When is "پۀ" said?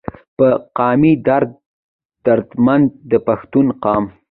0.37-0.47